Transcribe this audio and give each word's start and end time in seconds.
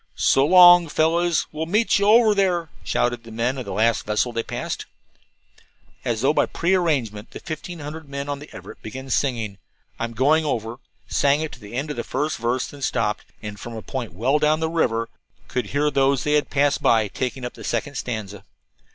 "So 0.15 0.47
long, 0.47 0.89
fellows; 0.89 1.45
we'll 1.51 1.67
meet 1.67 1.99
you 1.99 2.07
over 2.07 2.33
there," 2.33 2.69
shouted 2.83 3.23
the 3.23 3.29
men 3.31 3.59
of 3.59 3.65
the 3.65 3.71
last 3.71 4.03
vessel 4.07 4.33
they 4.33 4.41
passed. 4.41 4.87
As 6.03 6.21
though 6.21 6.33
by 6.33 6.47
prearrangement 6.47 7.29
the 7.29 7.39
fifteen 7.39 7.77
hundred 7.77 8.09
men 8.09 8.27
on 8.27 8.39
the 8.39 8.49
Everett 8.51 8.81
began 8.81 9.11
singing, 9.11 9.59
"I'm 9.99 10.13
Going 10.13 10.43
Over," 10.43 10.77
sang 11.07 11.41
it 11.41 11.51
to 11.51 11.59
the 11.59 11.73
end 11.75 11.91
of 11.91 11.97
the 11.97 12.03
first 12.03 12.37
verse, 12.37 12.65
then 12.65 12.81
stopped, 12.81 13.25
and 13.43 13.59
from 13.59 13.75
a 13.75 13.83
point 13.83 14.13
well 14.15 14.39
down 14.39 14.59
the 14.59 14.69
river 14.69 15.07
could 15.47 15.67
hear 15.67 15.91
those 15.91 16.23
they 16.23 16.33
had 16.33 16.49
passed 16.49 16.81
taking 17.13 17.45
up 17.45 17.53
the 17.53 17.63
second 17.63 17.93
stanza. 17.93 18.43